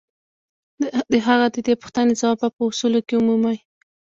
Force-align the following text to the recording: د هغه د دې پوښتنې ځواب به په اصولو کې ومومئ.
د 1.11 1.13
هغه 1.27 1.47
د 1.53 1.57
دې 1.65 1.73
پوښتنې 1.81 2.13
ځواب 2.21 2.37
به 2.41 2.49
په 2.55 2.61
اصولو 2.69 2.99
کې 3.07 3.15
ومومئ. 3.17 3.57